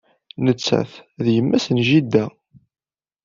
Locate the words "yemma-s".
1.35-1.65